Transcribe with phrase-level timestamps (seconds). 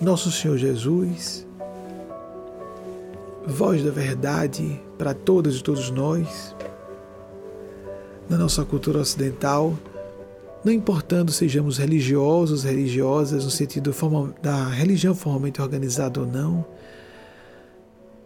[0.00, 1.46] Nosso Senhor Jesus,
[3.46, 6.54] voz da verdade para todas e todos nós,
[8.28, 9.74] na nossa cultura ocidental,
[10.62, 13.94] não importando sejamos religiosos, religiosas, no sentido
[14.42, 16.62] da religião formalmente organizada ou não,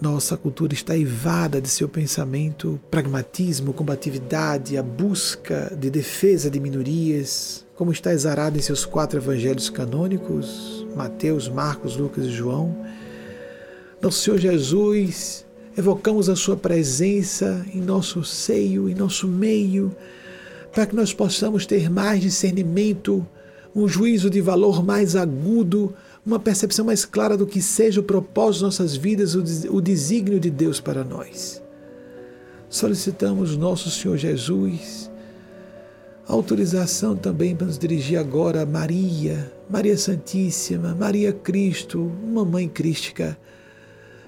[0.00, 7.66] nossa cultura está ivada de seu pensamento, pragmatismo, combatividade, a busca de defesa de minorias,
[7.74, 12.74] como está exarado em seus quatro evangelhos canônicos, Mateus, Marcos, Lucas e João.
[14.00, 19.94] Nosso Senhor Jesus, evocamos a Sua presença em nosso seio, em nosso meio,
[20.72, 23.26] para que nós possamos ter mais discernimento,
[23.74, 25.94] um juízo de valor mais agudo
[26.26, 30.50] uma percepção mais clara do que seja o propósito de nossas vidas, o desígnio de
[30.50, 31.62] Deus para nós.
[32.68, 35.08] Solicitamos nosso Senhor Jesus
[36.26, 43.38] autorização também para nos dirigir agora a Maria, Maria Santíssima, Maria Cristo, uma mãe crística,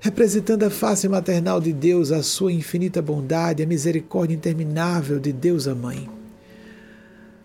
[0.00, 5.68] representando a face maternal de Deus, a sua infinita bondade, a misericórdia interminável de Deus
[5.68, 6.08] a Mãe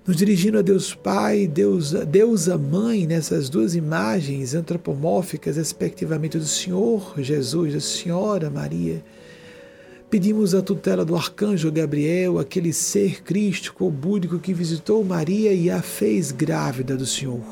[0.09, 6.45] nos dirigindo a Deus Pai, Deus, Deus a Mãe, nessas duas imagens antropomórficas, respectivamente do
[6.45, 9.03] Senhor Jesus, da Senhora Maria.
[10.09, 15.69] Pedimos a tutela do arcanjo Gabriel, aquele ser crístico ou búdico que visitou Maria e
[15.69, 17.43] a fez grávida do Senhor.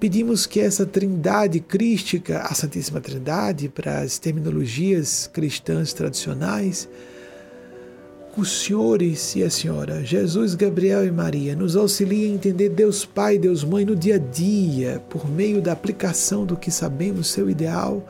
[0.00, 6.88] Pedimos que essa trindade crística, a Santíssima Trindade, para as terminologias cristãs tradicionais,
[8.36, 13.38] os senhores e a senhora, Jesus, Gabriel e Maria, nos auxiliem a entender Deus Pai,
[13.38, 18.04] Deus Mãe no dia a dia, por meio da aplicação do que sabemos seu ideal,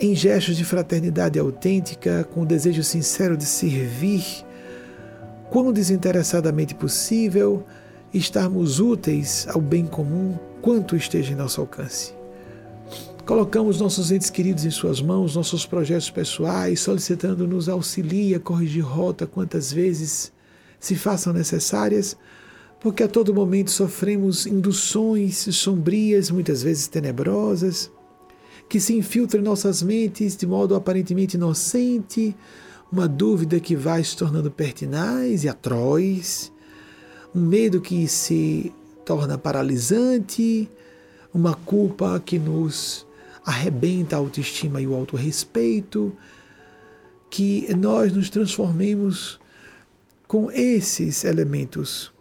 [0.00, 4.24] em gestos de fraternidade autêntica, com o desejo sincero de servir,
[5.50, 7.62] quão desinteressadamente possível,
[8.12, 12.14] estarmos úteis ao bem comum, quanto esteja em nosso alcance.
[13.26, 19.26] Colocamos nossos entes queridos em Suas mãos, nossos projetos pessoais, solicitando-nos auxilie a corrigir rota
[19.26, 20.32] quantas vezes
[20.80, 22.16] se façam necessárias,
[22.80, 27.90] porque a todo momento sofremos induções sombrias, muitas vezes tenebrosas,
[28.70, 32.36] que se infiltram em nossas mentes de modo aparentemente inocente,
[32.90, 36.52] uma dúvida que vai se tornando pertinaz e atroz,
[37.34, 38.72] um medo que se
[39.04, 40.70] torna paralisante,
[41.34, 43.04] uma culpa que nos
[43.44, 46.16] arrebenta a autoestima e o autorrespeito,
[47.28, 49.40] que nós nos transformemos
[50.28, 52.12] com esses elementos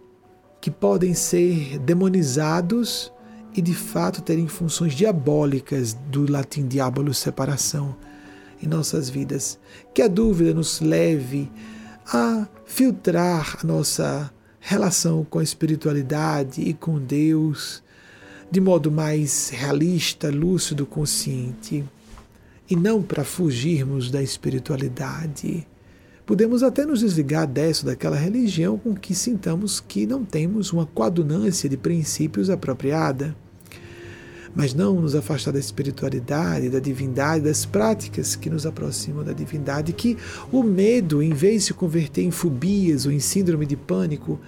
[0.60, 3.12] que podem ser demonizados
[3.56, 7.96] e de fato terem funções diabólicas do latim diabolo separação
[8.62, 9.60] em nossas vidas.
[9.94, 11.52] Que a dúvida nos leve
[12.06, 17.82] a filtrar a nossa relação com a espiritualidade e com Deus
[18.52, 21.86] de modo mais realista, lúcido, consciente,
[22.70, 25.68] e não para fugirmos da espiritualidade.
[26.30, 31.68] Podemos até nos desligar dessa daquela religião com que sintamos que não temos uma coadunância
[31.68, 33.36] de princípios apropriada,
[34.56, 39.92] mas não nos afastar da espiritualidade, da divindade, das práticas que nos aproximam da divindade,
[39.92, 40.20] que
[40.52, 44.40] o medo, em vez de se converter em fobias ou em síndrome de pânico,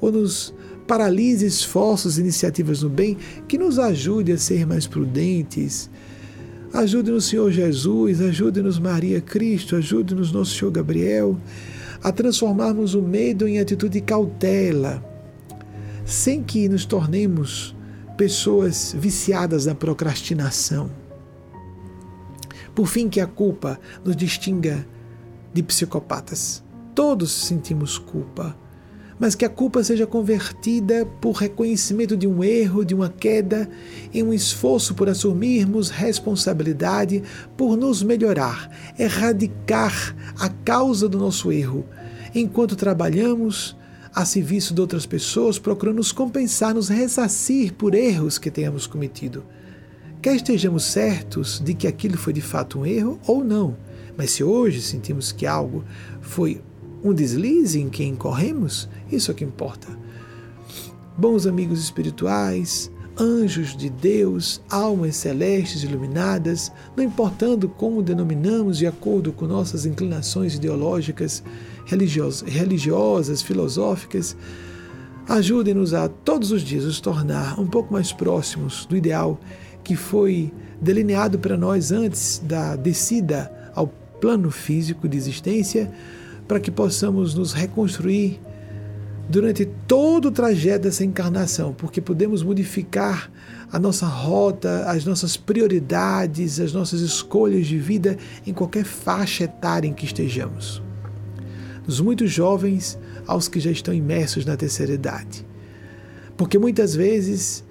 [0.00, 0.54] ou nos
[0.86, 5.90] paralise esforços e iniciativas no bem, que nos ajude a ser mais prudentes.
[6.72, 11.36] Ajude-nos, Senhor Jesus, ajude-nos, Maria Cristo, ajude-nos, nosso Senhor Gabriel,
[12.02, 15.04] a transformarmos o medo em atitude de cautela,
[16.04, 17.74] sem que nos tornemos
[18.16, 20.90] pessoas viciadas na procrastinação.
[22.72, 24.86] Por fim, que a culpa nos distinga
[25.52, 26.62] de psicopatas.
[26.94, 28.56] Todos sentimos culpa
[29.20, 33.68] mas que a culpa seja convertida por reconhecimento de um erro, de uma queda,
[34.14, 37.22] em um esforço por assumirmos responsabilidade,
[37.54, 41.84] por nos melhorar, erradicar a causa do nosso erro,
[42.34, 43.76] enquanto trabalhamos
[44.14, 49.44] a serviço de outras pessoas, procurando nos compensar, nos ressarcir por erros que tenhamos cometido.
[50.22, 53.76] Quer estejamos certos de que aquilo foi de fato um erro ou não,
[54.16, 55.84] mas se hoje sentimos que algo
[56.22, 56.62] foi
[57.02, 59.88] um deslize em que incorremos, isso é o que importa.
[61.16, 69.32] Bons amigos espirituais, anjos de Deus, almas celestes iluminadas, não importando como denominamos de acordo
[69.32, 71.42] com nossas inclinações ideológicas,
[71.86, 74.36] religiosas, filosóficas,
[75.28, 79.38] ajudem-nos a todos os dias nos tornar um pouco mais próximos do ideal
[79.84, 85.92] que foi delineado para nós antes da descida ao plano físico de existência
[86.50, 88.40] para que possamos nos reconstruir
[89.28, 93.30] durante todo o trajeto dessa encarnação, porque podemos modificar
[93.70, 99.86] a nossa rota, as nossas prioridades, as nossas escolhas de vida em qualquer faixa etária
[99.86, 100.82] em que estejamos.
[101.86, 102.98] Dos muito jovens
[103.28, 105.46] aos que já estão imersos na terceira idade.
[106.36, 107.62] Porque muitas vezes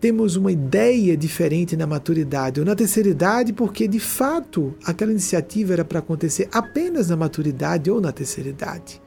[0.00, 5.74] temos uma ideia diferente na maturidade ou na terceira idade, porque de fato aquela iniciativa
[5.74, 9.00] era para acontecer apenas na maturidade ou na terceira idade.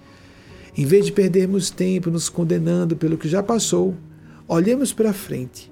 [0.77, 3.95] Em vez de perdermos tempo nos condenando pelo que já passou,
[4.47, 5.71] olhemos para frente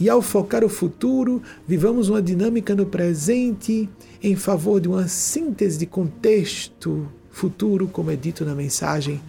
[0.00, 3.88] e, ao focar o futuro, vivamos uma dinâmica no presente
[4.22, 9.20] em favor de uma síntese de contexto futuro, como é dito na mensagem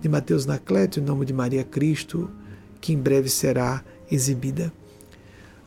[0.00, 2.30] de Mateus Nacleto, em nome de Maria Cristo,
[2.80, 4.72] que em breve será exibida.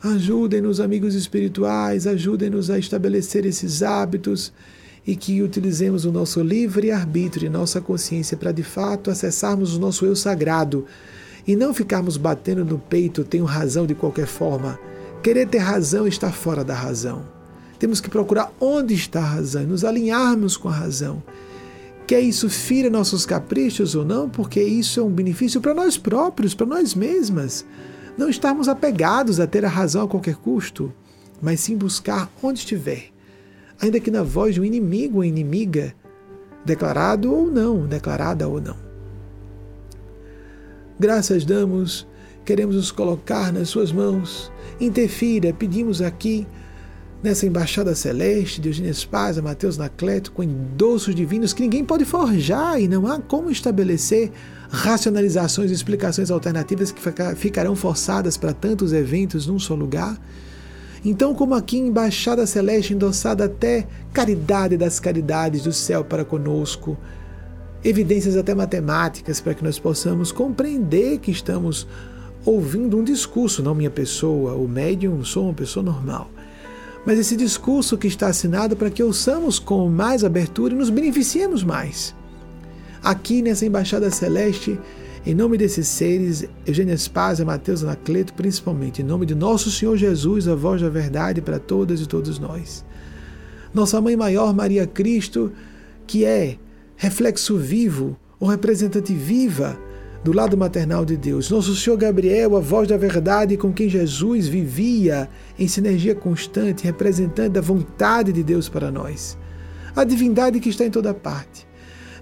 [0.02, 4.52] Ajudem-nos, amigos espirituais, ajudem-nos a estabelecer esses hábitos
[5.06, 9.80] e que utilizemos o nosso livre arbítrio e nossa consciência para de fato acessarmos o
[9.80, 10.84] nosso eu sagrado
[11.46, 14.78] e não ficarmos batendo no peito, tenho razão de qualquer forma.
[15.22, 17.24] Querer ter razão está fora da razão.
[17.78, 21.22] Temos que procurar onde está a razão e nos alinharmos com a razão.
[22.06, 26.54] Quer isso fira nossos caprichos ou não, porque isso é um benefício para nós próprios,
[26.54, 27.64] para nós mesmas.
[28.18, 30.92] Não estarmos apegados a ter a razão a qualquer custo,
[31.40, 33.12] mas sim buscar onde estiver
[33.80, 35.94] ainda que na voz de um inimigo ou inimiga,
[36.64, 38.76] declarado ou não, declarada ou não.
[40.98, 42.06] Graças damos,
[42.44, 44.50] queremos nos colocar nas suas mãos.
[44.80, 46.46] Interfira, pedimos aqui
[47.22, 52.80] nessa embaixada celeste de Eugênio Spaz, Mateus Nacleto, com endossos divinos que ninguém pode forjar
[52.80, 54.30] e não há como estabelecer
[54.70, 57.00] racionalizações e explicações alternativas que
[57.36, 60.16] ficarão forçadas para tantos eventos num só lugar.
[61.04, 66.96] Então, como aqui embaixada celeste endossada até caridade das caridades do céu para conosco,
[67.84, 71.86] evidências até matemáticas para que nós possamos compreender que estamos
[72.44, 76.30] ouvindo um discurso, não minha pessoa, o médium, sou uma pessoa normal.
[77.08, 81.64] Mas esse discurso que está assinado para que ouçamos com mais abertura e nos beneficiemos
[81.64, 82.14] mais.
[83.02, 84.78] Aqui nessa embaixada celeste,
[85.24, 90.46] em nome desses seres, Eugênia Spazia, Mateus Anacleto, principalmente, em nome de nosso Senhor Jesus,
[90.46, 92.84] a voz da verdade para todas e todos nós.
[93.72, 95.50] Nossa Mãe Maior, Maria Cristo,
[96.06, 96.58] que é
[96.94, 99.80] reflexo vivo ou representante viva
[100.22, 101.50] do lado maternal de Deus.
[101.50, 105.28] Nosso Senhor Gabriel, a voz da verdade com quem Jesus vivia
[105.58, 109.38] em sinergia constante, representante da vontade de Deus para nós.
[109.94, 111.66] A divindade que está em toda parte.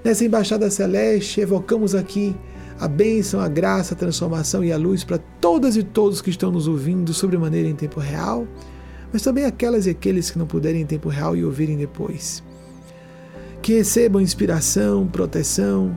[0.05, 2.35] Nessa embaixada celeste, evocamos aqui
[2.79, 6.53] a bênção, a graça, a transformação e a luz para todas e todos que estão
[6.53, 8.47] nos ouvindo sobremaneira em tempo real,
[9.13, 12.43] mas também aquelas e aqueles que não puderem em tempo real e ouvirem depois.
[13.63, 15.97] Que recebam inspiração, proteção,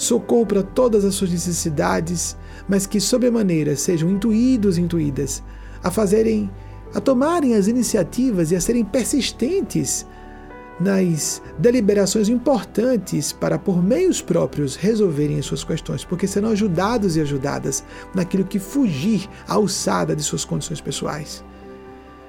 [0.00, 2.34] socorro para todas as suas necessidades,
[2.66, 5.42] mas que sobremaneira sejam intuídos e intuídas
[5.84, 6.50] a fazerem,
[6.94, 10.06] a tomarem as iniciativas e a serem persistentes
[10.80, 17.20] nas deliberações importantes para, por meios próprios, resolverem as suas questões, porque serão ajudados e
[17.20, 21.44] ajudadas naquilo que fugir à alçada de suas condições pessoais.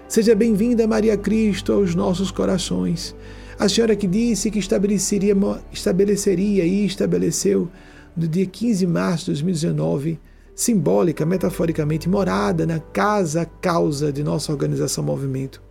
[0.10, 3.16] Seja bem-vinda, Maria Cristo, aos nossos corações.
[3.62, 5.38] A senhora que disse que estabeleceria,
[5.72, 7.70] estabeleceria e estabeleceu
[8.18, 10.20] no dia 15 de março de 2019,
[10.56, 15.62] simbólica, metaforicamente, morada na casa causa de nossa organização Movimento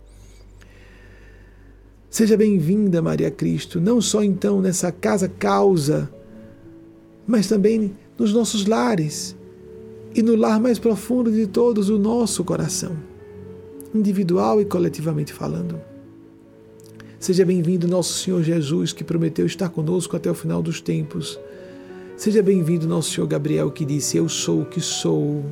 [2.09, 6.09] Seja bem-vinda, Maria Cristo, não só então nessa casa causa,
[7.27, 9.35] mas também nos nossos lares
[10.15, 12.95] e no lar mais profundo de todos, o nosso coração,
[13.93, 15.90] individual e coletivamente falando.
[17.21, 21.39] Seja bem-vindo, nosso Senhor Jesus, que prometeu estar conosco até o final dos tempos.
[22.17, 25.45] Seja bem-vindo, nosso Senhor Gabriel, que disse: Eu sou o que sou.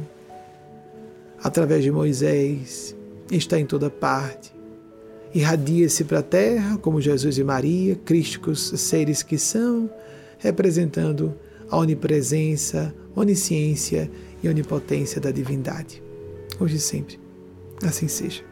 [1.41, 2.93] Através de Moisés,
[3.31, 4.59] está em toda parte
[5.33, 9.89] irradia-se para a terra, como Jesus e Maria, crísticos seres que são,
[10.37, 11.35] representando
[11.69, 14.09] a onipresença, onisciência
[14.41, 16.01] e onipotência da divindade.
[16.59, 17.19] Hoje e sempre.
[17.83, 18.48] Assim seja.